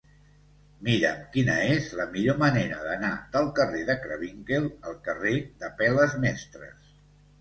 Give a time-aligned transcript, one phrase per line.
[0.85, 6.95] Mira'm quina és la millor manera d'anar del carrer de Craywinckel al carrer d'Apel·les Mestres.